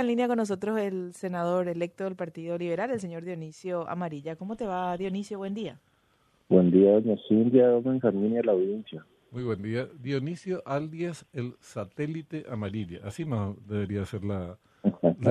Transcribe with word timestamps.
En 0.00 0.06
línea 0.06 0.28
con 0.28 0.36
nosotros 0.36 0.78
el 0.78 1.12
senador 1.12 1.66
electo 1.66 2.04
del 2.04 2.14
Partido 2.14 2.56
Liberal, 2.56 2.92
el 2.92 3.00
señor 3.00 3.24
Dionisio 3.24 3.88
Amarilla. 3.88 4.36
¿Cómo 4.36 4.54
te 4.54 4.64
va, 4.64 4.96
Dionisio? 4.96 5.38
Buen 5.38 5.54
día. 5.54 5.80
Buen 6.48 6.70
día, 6.70 6.92
doña 6.92 7.16
Cintia, 7.26 7.66
doña 7.66 7.90
Benjamín 7.90 8.34
y 8.34 8.38
a 8.38 8.42
la 8.42 8.52
audiencia. 8.52 9.04
Muy 9.32 9.42
buen 9.42 9.60
día. 9.60 9.88
Dionisio 10.00 10.62
alias 10.64 11.26
el 11.32 11.54
satélite 11.58 12.44
amarilla. 12.48 13.00
Así 13.02 13.24
más 13.24 13.56
debería 13.66 14.04
ser 14.04 14.22
la, 14.22 14.56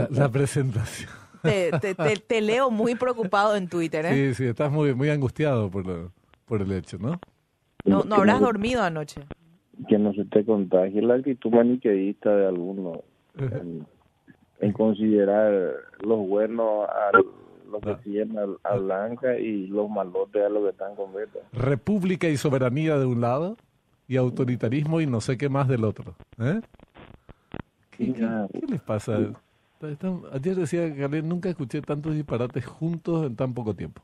la, 0.09 0.29
presentación. 0.29 1.11
Te, 1.41 1.71
te, 1.79 1.95
te, 2.27 2.41
leo 2.41 2.69
muy 2.69 2.95
preocupado 2.95 3.55
en 3.55 3.69
Twitter, 3.69 4.05
¿eh? 4.05 4.33
Sí, 4.33 4.43
sí, 4.43 4.49
estás 4.49 4.69
muy, 4.69 4.93
muy 4.93 5.07
angustiado 5.07 5.71
por, 5.71 6.11
por 6.45 6.61
el 6.61 6.73
hecho, 6.73 6.97
¿no? 6.97 7.21
No, 7.85 8.03
no 8.03 8.15
habrás 8.15 8.41
dormido 8.41 8.83
anoche. 8.83 9.21
Que 9.87 9.97
no 9.97 10.11
se 10.11 10.25
te 10.25 10.43
contagie 10.43 11.01
la 11.01 11.15
actitud 11.15 11.51
maniqueísta 11.51 12.35
de 12.35 12.47
algunos 12.47 12.97
en 13.37 13.87
considerar 14.73 15.73
los 16.01 16.27
buenos 16.27 16.87
a 16.89 17.11
los 17.13 17.81
que 17.81 18.03
siguen 18.03 18.35
a, 18.63 18.75
Blanca 18.75 19.37
y 19.37 19.67
los 19.67 19.89
malotes 19.89 20.43
a 20.43 20.49
los 20.49 20.63
que 20.63 20.69
están 20.69 20.95
con 20.95 21.13
Beto. 21.13 21.39
República 21.53 22.27
y 22.27 22.37
soberanía 22.37 22.97
de 22.97 23.05
un 23.05 23.21
lado 23.21 23.57
y 24.07 24.17
autoritarismo 24.17 25.01
y 25.01 25.05
no 25.05 25.21
sé 25.21 25.37
qué 25.37 25.49
más 25.49 25.67
del 25.67 25.83
otro. 25.83 26.15
¿eh? 26.39 26.61
¿Qué, 27.91 28.13
les 28.69 28.81
pasa? 28.81 29.17
ayer 30.31 30.55
decía 30.55 30.93
que 30.93 31.21
nunca 31.21 31.49
escuché 31.49 31.81
tantos 31.81 32.15
disparates 32.15 32.65
juntos 32.65 33.25
en 33.25 33.35
tan 33.35 33.53
poco 33.53 33.73
tiempo. 33.73 34.01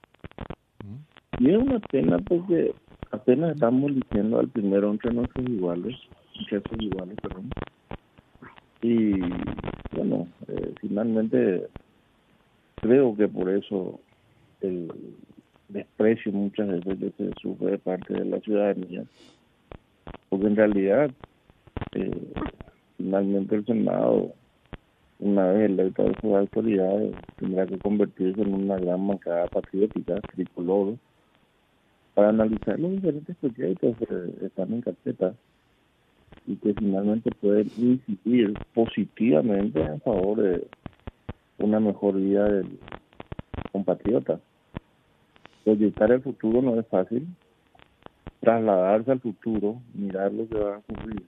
Y 1.39 1.49
es 1.49 1.58
una 1.58 1.80
pena 1.80 2.17
porque 2.20 2.73
apenas 3.11 3.53
estamos 3.53 3.94
diciendo 3.94 4.39
al 4.39 4.49
primero 4.49 4.91
entre 4.91 5.13
nuestros 5.13 5.47
iguales, 5.47 5.95
jefes 6.49 6.80
iguales, 6.80 7.17
perdón. 7.22 7.49
Y 8.81 9.13
bueno, 9.95 10.27
eh, 10.47 10.73
finalmente 10.81 11.67
creo 12.75 13.15
que 13.15 13.27
por 13.27 13.49
eso 13.49 13.99
el 14.61 14.91
desprecio 15.69 16.31
muchas 16.31 16.83
veces 16.83 17.13
se 17.17 17.31
sufre 17.41 17.72
de 17.72 17.77
parte 17.77 18.13
de 18.13 18.25
la 18.25 18.39
ciudadanía, 18.39 19.03
porque 20.30 20.47
en 20.47 20.55
realidad 20.55 21.11
eh, 21.94 22.33
finalmente 22.97 23.55
el 23.55 23.66
Senado, 23.66 24.33
una 25.19 25.47
vez 25.52 25.69
electo 25.69 26.03
de 26.03 26.16
sus 26.22 26.33
autoridades, 26.33 27.16
tendrá 27.38 27.66
que 27.66 27.78
convertirse 27.78 28.41
en 28.41 28.53
una 28.53 28.78
gran 28.78 29.07
bancada 29.07 29.47
patriótica, 29.47 30.19
tricolor, 30.33 30.95
para 32.13 32.30
analizar 32.30 32.80
los 32.80 32.91
diferentes 32.91 33.35
proyectos 33.38 33.97
que 33.97 34.45
están 34.45 34.73
en 34.73 34.81
carpeta 34.81 35.33
y 36.45 36.55
que 36.58 36.73
finalmente 36.73 37.31
pueden 37.39 37.69
incidir 37.77 38.53
positivamente 38.73 39.83
a 39.83 39.99
favor 39.99 40.41
de 40.41 40.67
una 41.59 41.80
mejor 41.80 42.16
vida 42.16 42.45
del 42.45 42.80
compatriota. 43.72 44.39
Proyectar 45.63 46.11
el 46.11 46.22
futuro 46.22 46.61
no 46.61 46.80
es 46.80 46.88
fácil, 46.88 47.27
trasladarse 48.41 49.11
al 49.11 49.19
futuro, 49.22 49.81
mirar 49.94 50.33
lo 50.33 50.47
que 50.47 50.59
va 50.59 50.75
a 50.75 50.77
ocurrir 50.80 51.23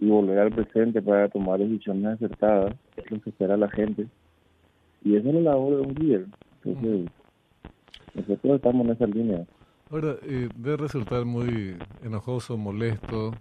y 0.00 0.08
volver 0.08 0.38
al 0.38 0.52
presente 0.52 1.00
para 1.00 1.28
tomar 1.28 1.58
decisiones 1.58 2.14
acertadas 2.14 2.74
es 2.96 3.10
lo 3.10 3.20
que 3.20 3.30
espera 3.30 3.56
la 3.56 3.70
gente. 3.70 4.06
Y 5.04 5.16
esa 5.16 5.28
es 5.28 5.34
la 5.34 5.40
labor 5.40 5.76
de 5.76 5.82
un 5.82 5.94
líder. 5.94 6.26
Entonces, 6.64 7.10
nosotros 8.14 8.56
estamos 8.56 8.86
en 8.86 8.92
esa 8.92 9.06
línea. 9.06 9.46
Ahora, 9.90 10.16
eh, 10.22 10.48
debe 10.56 10.76
resultar 10.78 11.24
muy 11.24 11.76
enojoso, 12.02 12.56
molesto, 12.56 13.32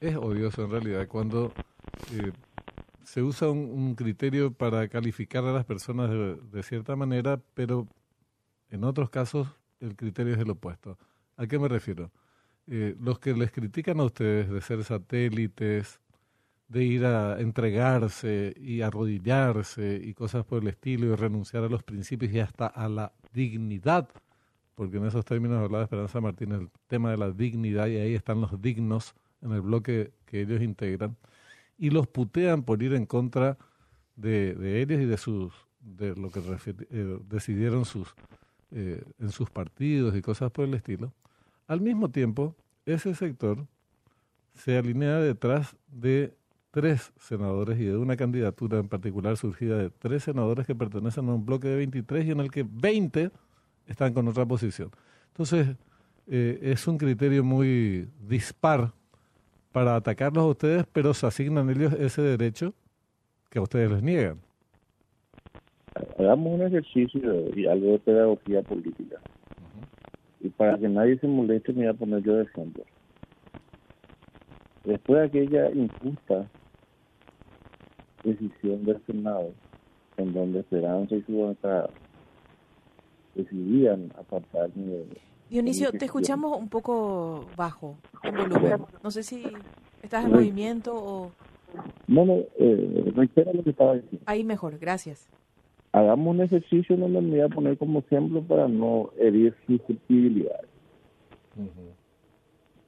es 0.00 0.16
odioso 0.16 0.64
en 0.64 0.70
realidad 0.70 1.08
cuando 1.08 1.52
eh, 2.12 2.32
se 3.04 3.22
usa 3.22 3.50
un, 3.50 3.94
criterio 3.94 4.52
para 4.52 4.88
calificar 4.88 5.44
a 5.44 5.52
las 5.52 5.64
personas 5.64 6.10
de, 6.10 6.62
cierta 6.62 6.96
manera, 6.96 7.40
pero 7.54 7.86
en 8.70 8.84
otros 8.84 9.10
casos 9.10 9.48
el 9.80 9.94
criterio 9.96 10.34
es 10.34 10.40
el 10.40 10.50
opuesto. 10.50 10.98
¿A 11.36 11.46
qué 11.46 11.58
me 11.58 11.68
refiero? 11.68 12.10
Eh, 12.66 12.96
los 13.00 13.18
que 13.20 13.32
les 13.32 13.52
critican 13.52 14.00
a 14.00 14.04
ustedes 14.04 14.50
de 14.50 14.60
ser 14.60 14.82
satélites, 14.82 16.00
de 16.68 16.84
ir 16.84 17.04
a 17.06 17.40
entregarse 17.40 18.54
y 18.58 18.80
arrodillarse 18.80 20.00
y 20.02 20.14
cosas 20.14 20.44
por 20.44 20.62
el 20.62 20.68
estilo 20.68 21.06
y 21.06 21.14
renunciar 21.14 21.62
a 21.62 21.68
los 21.68 21.84
principios 21.84 22.32
y 22.32 22.40
hasta 22.40 22.66
a 22.66 22.88
la 22.88 23.12
dignidad, 23.32 24.08
porque 24.74 24.96
en 24.96 25.06
esos 25.06 25.24
términos 25.24 25.62
hablaba 25.62 25.84
Esperanza 25.84 26.20
Martínez, 26.20 26.60
el 26.60 26.70
tema 26.88 27.12
de 27.12 27.18
la 27.18 27.30
dignidad 27.30 27.86
y 27.86 27.98
ahí 27.98 28.14
están 28.14 28.40
los 28.40 28.60
dignos 28.60 29.14
en 29.42 29.52
el 29.52 29.60
bloque 29.60 30.12
que 30.24 30.42
ellos 30.42 30.62
integran 30.62 31.16
y 31.78 31.90
los 31.90 32.06
putean 32.06 32.62
por 32.62 32.82
ir 32.82 32.94
en 32.94 33.06
contra 33.06 33.58
de, 34.16 34.80
ellos 34.80 35.00
y 35.00 35.04
de 35.04 35.16
sus 35.16 35.52
de 35.80 36.16
lo 36.16 36.30
que 36.30 36.40
eh, 36.90 37.18
decidieron 37.28 37.84
sus 37.84 38.14
eh, 38.72 39.04
en 39.20 39.30
sus 39.30 39.48
partidos 39.48 40.16
y 40.16 40.22
cosas 40.22 40.50
por 40.50 40.64
el 40.64 40.74
estilo. 40.74 41.12
Al 41.68 41.80
mismo 41.80 42.10
tiempo, 42.10 42.56
ese 42.84 43.14
sector 43.14 43.64
se 44.54 44.76
alinea 44.76 45.18
detrás 45.18 45.76
de 45.86 46.34
tres 46.72 47.12
senadores 47.18 47.78
y 47.78 47.84
de 47.84 47.96
una 47.96 48.16
candidatura 48.16 48.78
en 48.78 48.88
particular 48.88 49.36
surgida 49.36 49.78
de 49.78 49.90
tres 49.90 50.24
senadores 50.24 50.66
que 50.66 50.74
pertenecen 50.74 51.28
a 51.28 51.34
un 51.34 51.46
bloque 51.46 51.68
de 51.68 51.76
23 51.76 52.26
y 52.26 52.30
en 52.32 52.40
el 52.40 52.50
que 52.50 52.66
20 52.68 53.30
están 53.86 54.12
con 54.12 54.26
otra 54.26 54.44
posición. 54.44 54.90
Entonces, 55.28 55.76
eh, 56.26 56.58
es 56.60 56.86
un 56.88 56.98
criterio 56.98 57.44
muy 57.44 58.08
dispar 58.20 58.92
para 59.76 59.94
atacarlos 59.94 60.42
a 60.42 60.46
ustedes, 60.46 60.86
pero 60.90 61.12
se 61.12 61.26
asignan 61.26 61.68
ellos 61.68 61.92
ese 61.92 62.22
derecho 62.22 62.72
que 63.50 63.58
a 63.58 63.62
ustedes 63.62 63.90
les 63.90 64.02
niegan. 64.02 64.40
Hagamos 66.18 66.54
un 66.54 66.62
ejercicio 66.62 67.54
y 67.54 67.66
algo 67.66 67.92
de 67.92 67.98
pedagogía 67.98 68.62
política. 68.62 69.20
Y 70.40 70.48
para 70.48 70.78
que 70.78 70.88
nadie 70.88 71.18
se 71.18 71.28
moleste, 71.28 71.74
me 71.74 71.80
voy 71.80 71.88
a 71.88 71.92
poner 71.92 72.22
yo 72.22 72.36
de 72.36 72.44
ejemplo. 72.44 72.84
Después 74.84 75.20
de 75.20 75.26
aquella 75.26 75.70
injusta 75.72 76.48
decisión 78.24 78.82
del 78.86 79.04
Senado, 79.04 79.52
en 80.16 80.32
donde 80.32 80.60
Esperanza 80.60 81.16
y 81.16 81.22
su 81.24 81.54
decidían 83.34 84.10
apartar 84.18 84.72
de 84.72 85.06
Dionisio, 85.50 85.92
te 85.92 86.06
escuchamos 86.06 86.58
un 86.58 86.68
poco 86.68 87.46
bajo 87.56 87.96
en 88.22 88.34
volumen. 88.34 88.82
No 89.02 89.10
sé 89.10 89.22
si 89.22 89.44
estás 90.02 90.24
en 90.24 90.32
movimiento 90.32 90.92
o... 90.94 91.30
No, 92.08 92.24
no, 92.24 92.38
eh, 92.58 93.12
reitera 93.14 93.52
lo 93.52 93.62
que 93.62 93.70
estaba 93.70 93.94
diciendo. 93.94 94.24
Ahí 94.26 94.42
mejor, 94.44 94.78
gracias. 94.78 95.28
Hagamos 95.92 96.34
un 96.34 96.42
ejercicio 96.42 96.96
donde 96.96 97.20
me 97.20 97.30
voy 97.30 97.40
a 97.40 97.48
poner 97.48 97.78
como 97.78 98.00
ejemplo 98.00 98.42
para 98.42 98.66
no 98.66 99.10
herir 99.18 99.54
susceptibilidades. 99.66 100.68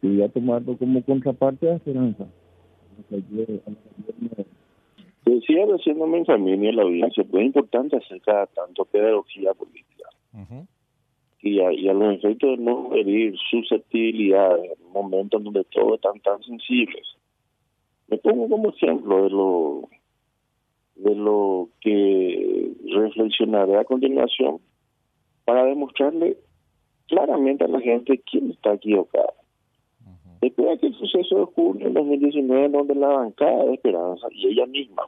Y 0.03 0.09
voy 0.09 0.23
a 0.23 0.29
tomarlo 0.29 0.77
como 0.77 1.03
contraparte 1.05 1.67
de 1.67 1.77
esperanza. 1.77 2.27
Decía 5.25 5.67
recién 5.67 5.99
Benjamín 6.11 6.65
y 6.65 6.73
la 6.73 6.83
audiencia, 6.83 7.23
es 7.23 7.41
importante 7.41 7.97
hacer 7.97 8.21
cada 8.23 8.47
tanto 8.47 8.85
pedagogía 8.85 9.55
política 9.55 9.89
y 11.41 11.61
a, 11.61 11.73
y 11.73 11.89
a 11.89 11.93
los 11.93 12.17
efectos 12.17 12.59
de 12.59 12.65
no 12.65 12.95
herir 12.95 13.35
susceptibilidades 13.51 14.73
en 14.79 14.93
momentos 14.93 15.43
donde 15.43 15.65
todo 15.65 15.95
están 15.95 16.21
tan 16.21 16.43
sensibles. 16.43 17.07
Me 18.09 18.19
pongo 18.19 18.49
como 18.49 18.71
ejemplo 18.71 19.25
de 19.25 19.31
lo 19.31 19.89
de 20.97 21.15
lo 21.15 21.69
que 21.81 22.73
reflexionaré 22.93 23.77
a 23.77 23.85
continuación 23.85 24.59
para 25.45 25.65
demostrarle 25.65 26.37
claramente 27.07 27.65
a 27.65 27.69
la 27.69 27.81
gente 27.81 28.21
quién 28.31 28.51
está 28.51 28.75
equivocado. 28.75 29.35
Después 30.41 30.69
de 30.69 30.75
aquel 30.75 30.95
suceso 30.95 31.39
de 31.39 31.45
junio 31.47 31.89
de 31.89 31.95
2019, 31.95 32.69
donde 32.69 32.95
la 32.95 33.09
bancada 33.09 33.65
de 33.65 33.75
Esperanza 33.75 34.27
y 34.31 34.49
ella 34.49 34.67
misma 34.67 35.05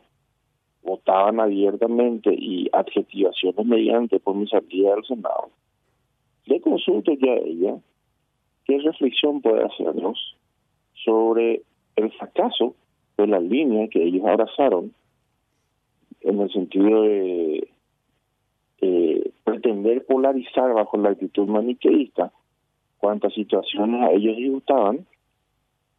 votaban 0.83 1.41
abiertamente 1.41 2.35
y 2.35 2.69
adjetivaciones 2.73 3.67
mediante 3.67 4.19
por 4.19 4.35
mi 4.35 4.49
salida 4.49 4.95
del 4.95 5.05
Senado, 5.05 5.51
le 6.47 6.61
consulto 6.61 7.13
ya 7.13 7.33
a 7.33 7.37
ella 7.37 7.77
qué 8.65 8.79
reflexión 8.79 9.41
puede 9.41 9.65
hacernos 9.65 10.37
sobre 11.05 11.63
el 11.97 12.11
fracaso 12.13 12.75
de 13.17 13.27
la 13.27 13.41
línea 13.41 13.89
que 13.89 14.03
ellos 14.03 14.25
abrazaron 14.27 14.93
en 16.21 16.41
el 16.41 16.51
sentido 16.53 17.03
de 17.03 17.69
pretender 19.45 20.05
polarizar 20.07 20.73
bajo 20.73 20.97
la 20.97 21.11
actitud 21.11 21.47
maniqueísta 21.47 22.33
cuántas 22.99 23.33
situaciones 23.35 24.03
a 24.03 24.13
ellos 24.13 24.37
gustaban 24.53 25.07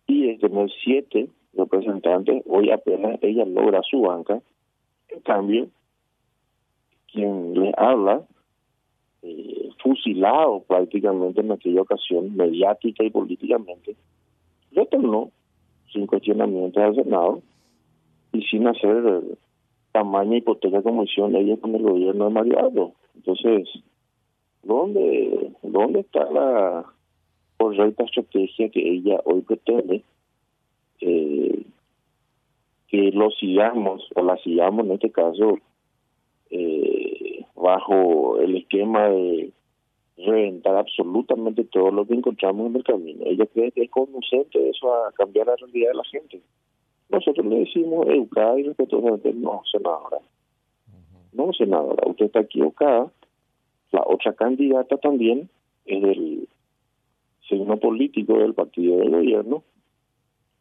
y 0.08 0.28
de 0.28 0.38
tener 0.38 0.70
siete 0.84 1.28
representantes, 1.54 2.44
hoy 2.48 2.72
apenas 2.72 3.20
ella 3.22 3.46
logra 3.46 3.82
su 3.84 4.02
banca, 4.02 4.42
en 5.10 5.20
cambio, 5.22 5.68
quien 7.12 7.54
le 7.54 7.74
habla 7.78 8.22
eh, 9.24 9.51
fusilado 9.82 10.64
prácticamente 10.68 11.42
en 11.42 11.52
aquella 11.52 11.82
ocasión, 11.82 12.36
mediática 12.36 13.04
y 13.04 13.10
políticamente, 13.10 13.96
retornó 14.72 15.32
sin 15.92 16.08
cuestionamiento 16.08 16.82
al 16.82 16.96
Senado 16.96 17.42
y 18.34 18.42
sin 18.44 18.68
hacer 18.68 19.22
campaña 19.92 20.38
hipoteca 20.38 20.82
como 20.82 21.04
hicieron 21.04 21.36
ellos 21.36 21.60
con 21.60 21.76
el 21.76 21.82
gobierno 21.82 22.26
de 22.26 22.32
Mario 22.32 22.94
Entonces, 23.16 23.68
¿dónde, 24.64 25.52
dónde 25.64 26.02
está 26.02 26.30
la 26.32 26.86
correcta 27.58 28.04
estrategia 28.04 28.70
que 28.70 28.94
ella 28.94 29.20
hoy 29.26 29.42
pretende? 29.42 30.04
Eh, 31.02 31.64
que 32.88 33.12
lo 33.12 33.32
sigamos, 33.32 34.08
o 34.16 34.24
la 34.24 34.38
sigamos 34.38 34.86
en 34.86 34.92
este 34.92 35.12
caso, 35.12 35.58
eh, 36.50 37.46
bajo 37.56 38.38
el 38.40 38.58
esquema 38.58 39.08
de 39.10 39.52
reventar 40.26 40.76
absolutamente 40.76 41.64
todo 41.66 41.92
lo 41.92 42.06
que 42.06 42.14
encontramos 42.14 42.68
en 42.68 42.76
el 42.76 42.84
camino. 42.84 43.26
Ella 43.26 43.46
cree 43.48 43.72
que 43.72 43.84
es 43.84 43.90
conducente 43.90 44.70
eso 44.70 44.94
a 44.94 45.12
cambiar 45.14 45.48
la 45.48 45.56
realidad 45.56 45.92
de 45.92 45.98
la 45.98 46.04
gente. 46.06 46.42
Nosotros 47.10 47.46
le 47.46 47.60
decimos 47.60 48.08
educada 48.08 48.60
y 48.60 48.64
respetuosamente, 48.64 49.34
no, 49.34 49.62
senadora. 49.72 50.18
No, 51.34 51.54
senadora, 51.54 52.08
usted 52.08 52.26
está 52.26 52.42
equivocada. 52.42 53.12
La 53.92 54.04
otra 54.06 54.34
candidata 54.34 54.98
también 54.98 55.50
es 55.86 56.02
del 56.02 56.48
signo 57.48 57.78
político 57.78 58.38
del 58.38 58.54
partido 58.54 58.98
del 58.98 59.10
gobierno 59.10 59.64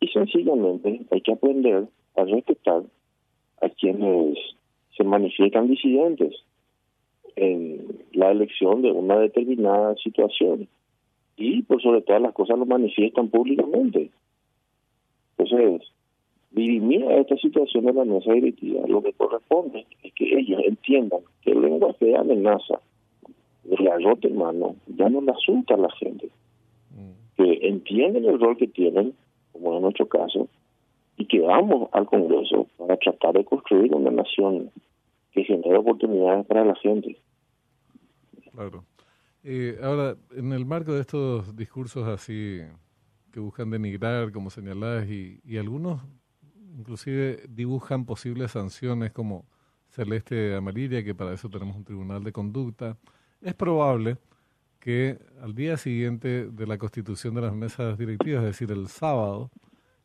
y 0.00 0.08
sencillamente 0.08 1.02
hay 1.10 1.20
que 1.20 1.32
aprender 1.32 1.86
a 2.16 2.24
respetar 2.24 2.82
a 3.60 3.68
quienes 3.68 4.38
se 4.96 5.04
manifiestan 5.04 5.68
disidentes 5.68 6.34
en 7.36 7.86
la 8.20 8.30
elección 8.30 8.82
de 8.82 8.92
una 8.92 9.18
determinada 9.18 9.96
situación 9.96 10.68
y 11.36 11.62
por 11.62 11.80
sobre 11.80 12.02
todas 12.02 12.20
las 12.20 12.34
cosas 12.34 12.58
lo 12.58 12.66
manifiestan 12.66 13.28
públicamente. 13.28 14.10
Entonces, 15.38 15.88
dirimir 16.50 17.04
a 17.06 17.16
esta 17.16 17.36
situación 17.38 17.86
de 17.86 17.94
la 17.94 18.04
mesa 18.04 18.30
directiva, 18.32 18.86
lo 18.86 19.02
que 19.02 19.14
corresponde 19.14 19.86
es 20.02 20.12
que 20.12 20.38
ellos 20.38 20.60
entiendan 20.66 21.20
que 21.40 21.52
el 21.52 21.62
lenguaje 21.62 22.04
de 22.04 22.16
amenaza 22.16 22.80
de 23.64 23.76
la 23.82 23.96
rota 23.98 24.28
hermano 24.28 24.76
ya 24.86 25.08
no 25.08 25.22
le 25.22 25.32
asusta 25.32 25.74
a 25.74 25.78
la 25.78 25.90
gente, 25.92 26.28
mm. 26.90 27.36
que 27.36 27.68
entienden 27.68 28.26
el 28.26 28.38
rol 28.38 28.58
que 28.58 28.68
tienen, 28.68 29.14
como 29.52 29.76
en 29.76 29.82
nuestro 29.82 30.06
caso, 30.08 30.46
y 31.16 31.24
que 31.24 31.40
vamos 31.40 31.88
al 31.92 32.04
Congreso 32.04 32.66
para 32.76 32.98
tratar 32.98 33.32
de 33.34 33.44
construir 33.44 33.94
una 33.94 34.10
nación 34.10 34.70
que 35.32 35.44
genere 35.44 35.78
oportunidades 35.78 36.44
para 36.46 36.66
la 36.66 36.74
gente. 36.76 37.16
Claro. 38.60 38.84
Eh, 39.42 39.78
ahora, 39.82 40.18
en 40.32 40.52
el 40.52 40.66
marco 40.66 40.92
de 40.92 41.00
estos 41.00 41.56
discursos 41.56 42.06
así 42.06 42.60
que 43.32 43.40
buscan 43.40 43.70
denigrar, 43.70 44.32
como 44.32 44.50
señalás, 44.50 45.08
y, 45.08 45.40
y 45.44 45.56
algunos 45.56 46.02
inclusive 46.76 47.46
dibujan 47.48 48.04
posibles 48.04 48.50
sanciones 48.50 49.12
como 49.12 49.46
celeste 49.88 50.54
amarilla, 50.54 51.02
que 51.02 51.14
para 51.14 51.32
eso 51.32 51.48
tenemos 51.48 51.74
un 51.74 51.84
tribunal 51.84 52.22
de 52.22 52.32
conducta. 52.32 52.98
Es 53.40 53.54
probable 53.54 54.18
que 54.78 55.18
al 55.40 55.54
día 55.54 55.78
siguiente 55.78 56.46
de 56.50 56.66
la 56.66 56.76
constitución 56.76 57.34
de 57.34 57.40
las 57.40 57.54
mesas 57.54 57.96
directivas, 57.96 58.42
es 58.42 58.48
decir, 58.48 58.70
el 58.72 58.88
sábado, 58.88 59.50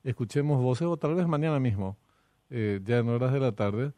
escuchemos 0.06 0.62
voces, 0.62 0.88
o 0.88 0.96
tal 0.96 1.16
vez 1.16 1.28
mañana 1.28 1.60
mismo, 1.60 1.98
eh, 2.50 2.80
ya 2.86 3.00
en 3.00 3.10
horas 3.10 3.34
de 3.34 3.42
la 3.42 3.52
tarde, 3.52 3.92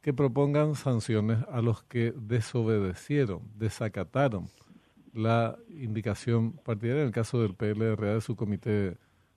que 0.00 0.12
propongan 0.12 0.74
sanciones 0.74 1.38
a 1.50 1.60
los 1.60 1.82
que 1.84 2.12
desobedecieron, 2.16 3.42
desacataron 3.56 4.48
la 5.12 5.56
indicación 5.68 6.52
partidaria, 6.64 7.02
en 7.02 7.08
el 7.08 7.14
caso 7.14 7.40
del 7.40 7.54
PLRA 7.54 8.14
de 8.14 8.20
su 8.20 8.36
comité 8.36 8.96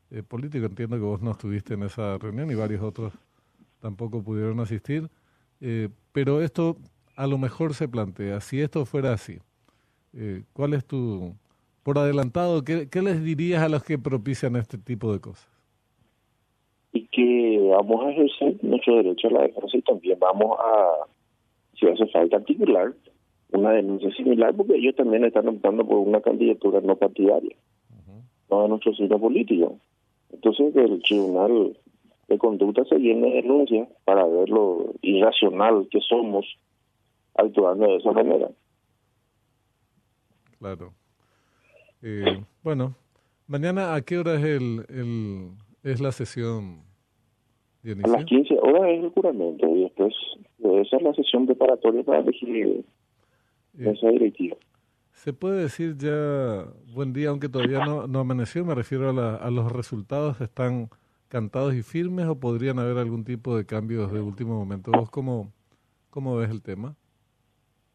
eh, 0.10 0.24
político. 0.24 0.66
Entiendo 0.66 0.96
que 0.98 1.04
vos 1.04 1.22
no 1.22 1.32
estuviste 1.32 1.76
en 1.76 1.84
esa 1.84 2.18
reunión 2.18 2.50
y 2.52 2.56
varios 2.56 2.82
otros 2.82 3.14
tampoco 3.80 4.24
pudieron 4.24 4.60
asistir. 4.60 5.10
Eh, 5.62 5.90
pero 6.12 6.42
esto 6.42 6.78
a 7.16 7.28
lo 7.28 7.38
mejor 7.38 7.74
se 7.74 7.88
plantea, 7.88 8.40
si 8.42 8.62
esto 8.62 8.86
fuera 8.86 9.14
así, 9.14 9.40
eh, 10.14 10.44
¿cuál 10.54 10.74
es 10.76 10.86
tu, 10.86 11.36
por 11.84 11.98
adelantado, 11.98 12.64
¿qué, 12.64 13.02
les 13.02 13.24
dirías 13.24 13.64
a 13.64 13.70
los 13.70 13.84
que 13.84 13.98
propician 13.98 14.56
este 14.56 14.78
tipo 14.78 15.12
de 15.12 15.20
cosas? 15.20 15.48
Vamos 17.70 18.06
a 18.06 18.12
ejercer 18.12 18.64
nuestro 18.64 18.98
derecho 18.98 19.28
a 19.28 19.32
la 19.32 19.42
defensa 19.44 19.78
y 19.78 19.82
también 19.82 20.20
vamos 20.20 20.58
a, 20.60 21.08
si 21.74 21.88
hace 21.88 22.08
falta, 22.08 22.38
articular 22.38 22.94
una 23.52 23.72
denuncia 23.72 24.12
similar, 24.12 24.54
porque 24.56 24.76
ellos 24.76 24.96
también 24.96 25.24
están 25.24 25.48
optando 25.48 25.86
por 25.86 26.00
una 26.00 26.22
candidatura 26.22 26.82
no 26.82 26.96
partidaria, 26.98 27.56
no 28.50 28.64
de 28.64 28.70
nuestro 28.70 28.94
sitio 28.94 29.20
político. 29.20 29.78
Entonces 30.32 30.76
el 30.76 31.02
tribunal 31.02 31.78
de 32.28 32.38
conducta 32.38 32.84
se 32.86 32.98
llena 32.98 33.28
de 33.28 33.36
denuncias 33.36 33.88
para 34.04 34.26
ver 34.26 34.50
lo 34.50 34.94
irracional 35.02 35.88
que 35.90 36.02
somos 36.02 36.46
actuando 37.36 37.88
de 37.88 37.96
esa 37.96 38.12
manera. 38.12 38.50
Claro. 40.60 40.94
Eh, 42.02 42.44
bueno, 42.64 42.96
mañana 43.48 43.94
a 43.94 44.02
qué 44.02 44.18
hora 44.18 44.34
es 44.36 44.44
el, 44.44 44.86
el 44.90 45.52
es 45.84 46.02
la 46.02 46.12
sesión? 46.12 46.82
A 48.04 48.08
las 48.08 48.26
15 48.26 48.60
horas 48.60 48.90
es 48.90 49.04
el 49.04 49.10
juramento 49.12 49.68
y 49.68 49.84
después 49.84 50.14
esa 50.60 50.98
es 50.98 51.02
la 51.02 51.14
sesión 51.14 51.46
preparatoria 51.46 52.04
para 52.04 52.20
elegir 52.20 52.56
eh, 52.58 52.84
esa 53.78 54.10
directiva. 54.10 54.58
¿Se 55.12 55.32
puede 55.34 55.62
decir 55.62 55.96
ya 55.98 56.66
buen 56.94 57.14
día, 57.14 57.30
aunque 57.30 57.48
todavía 57.48 57.86
no, 57.86 58.08
no 58.08 58.20
amaneció? 58.20 58.66
Me 58.66 58.76
refiero 58.76 59.10
a, 59.10 59.36
a 59.36 59.50
los 59.52 59.72
resultados. 59.72 60.42
¿Están 60.42 60.90
cantados 61.30 61.74
y 61.76 61.82
firmes 61.82 62.28
o 62.28 62.40
podrían 62.40 62.80
haber 62.80 62.98
algún 62.98 63.24
tipo 63.24 63.56
de 63.56 63.66
cambios 63.66 64.12
de 64.12 64.20
último 64.20 64.58
momento? 64.58 64.92
¿Vos 64.92 65.10
cómo, 65.10 65.52
cómo 66.10 66.36
ves 66.36 66.50
el 66.50 66.62
tema? 66.62 66.96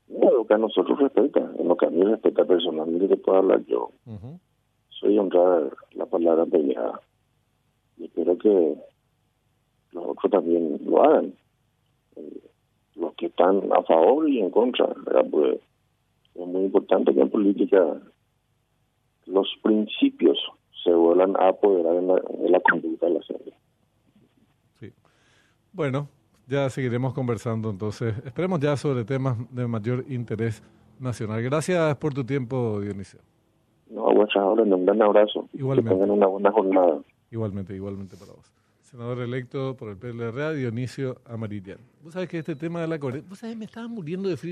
No, 0.09 0.31
lo 0.31 0.47
que 0.47 0.55
a 0.55 0.59
nosotros 0.59 0.99
respecta, 0.99 1.41
en 1.59 1.69
lo 1.69 1.77
que 1.77 1.87
a 1.87 1.91
mí 1.91 2.03
respecta 2.03 2.45
personalmente, 2.45 3.09
que 3.09 3.17
puedo 3.17 3.39
hablar 3.39 3.65
yo. 3.67 3.91
Soy 4.89 5.19
honrada 5.19 5.71
la 5.93 6.07
palabra 6.07 6.47
peleada. 6.47 7.01
Y 7.99 8.05
espero 8.07 8.37
que 8.39 8.77
los 9.93 10.05
otros 10.07 10.31
también 10.31 10.81
lo 10.85 11.03
hagan. 11.03 11.35
Eh, 12.17 12.41
los 12.97 13.15
que 13.15 13.27
están 13.27 13.73
a 13.73 13.83
favor 13.83 14.29
y 14.29 14.41
en 14.41 14.51
contra, 14.51 14.87
¿verdad? 14.87 15.27
Pues 15.31 15.59
es 16.35 16.47
muy 16.47 16.65
importante 16.65 17.15
que 17.15 17.21
en 17.21 17.31
política 17.31 18.01
los 19.27 19.49
principios 19.63 20.39
se 20.83 20.93
vuelvan 20.93 21.37
a 21.37 21.49
apoderar 21.49 21.97
en 21.97 22.09
la, 22.53 22.61
conducta 22.61 23.07
de 23.07 23.15
la 23.15 23.23
gente. 23.23 23.53
Sí. 24.81 24.93
Bueno, 25.73 26.09
ya 26.49 26.69
seguiremos 26.71 27.15
conversando 27.15 27.71
entonces. 27.71 28.15
Esperemos 28.25 28.61
ya 28.61 28.77
sobre 28.77 29.05
temas 29.05 29.37
de 29.55 29.67
mayor 29.67 30.05
interés 30.09 30.63
nacional. 30.99 31.43
Gracias 31.43 31.97
por 31.97 32.15
tu 32.15 32.25
tiempo, 32.25 32.81
Dionisio. 32.81 33.21
No, 33.91 34.09
a 34.09 34.15
vuestras 34.15 34.45
un 34.45 34.87
gran 34.87 35.03
abrazo. 35.03 35.49
Igualmente. 35.53 35.91
Que 35.91 35.95
tengan 35.95 36.11
una 36.11 36.27
buena 36.27 36.51
jornada. 36.51 37.01
Igualmente, 37.31 37.75
igualmente 37.75 38.17
para 38.17 38.33
vos. 38.33 38.53
Senador 38.93 39.21
electo 39.21 39.75
por 39.75 39.89
el 39.89 39.97
PLRA, 39.97 40.53
Dionisio 40.53 41.23
Amarillan. 41.25 41.79
Vos 42.03 42.13
sabés 42.13 42.29
que 42.29 42.39
este 42.39 42.55
tema 42.55 42.83
de 42.83 42.89
la 42.89 42.99
coherencia, 42.99 43.27
vos 43.27 43.39
sabés, 43.39 43.57
me 43.57 43.65
estaba 43.65 43.89
muriendo 43.89 44.29
de 44.29 44.37
frío. 44.37 44.51